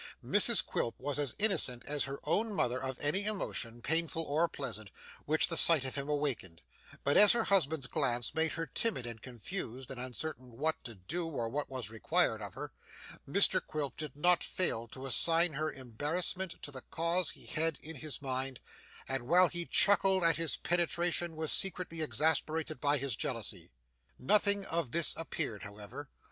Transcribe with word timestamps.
Mrs 0.25 0.65
Quilp 0.65 0.99
was 0.99 1.19
as 1.19 1.35
innocent 1.37 1.85
as 1.85 2.05
her 2.05 2.19
own 2.23 2.55
mother 2.55 2.81
of 2.81 2.97
any 2.99 3.25
emotion, 3.25 3.83
painful 3.83 4.23
or 4.23 4.47
pleasant, 4.47 4.89
which 5.25 5.47
the 5.47 5.55
sight 5.55 5.85
of 5.85 5.93
him 5.93 6.09
awakened, 6.09 6.63
but 7.03 7.17
as 7.17 7.33
her 7.33 7.43
husband's 7.43 7.85
glance 7.85 8.33
made 8.33 8.53
her 8.53 8.65
timid 8.65 9.05
and 9.05 9.21
confused, 9.21 9.91
and 9.91 9.99
uncertain 10.01 10.57
what 10.57 10.83
to 10.85 10.95
do 10.95 11.27
or 11.27 11.47
what 11.49 11.69
was 11.69 11.91
required 11.91 12.41
of 12.41 12.55
her, 12.55 12.71
Mr 13.29 13.63
Quilp 13.63 13.95
did 13.95 14.15
not 14.15 14.43
fail 14.43 14.87
to 14.87 15.05
assign 15.05 15.53
her 15.53 15.71
embarrassment 15.71 16.55
to 16.63 16.71
the 16.71 16.81
cause 16.89 17.29
he 17.29 17.45
had 17.45 17.77
in 17.83 17.97
his 17.97 18.23
mind, 18.23 18.59
and 19.07 19.27
while 19.27 19.49
he 19.49 19.67
chuckled 19.67 20.23
at 20.23 20.37
his 20.37 20.57
penetration 20.57 21.35
was 21.35 21.51
secretly 21.51 22.01
exasperated 22.01 22.81
by 22.81 22.97
his 22.97 23.15
jealousy. 23.15 23.71
Nothing 24.17 24.65
of 24.65 24.89
this 24.89 25.13
appeared, 25.15 25.61
however. 25.61 26.09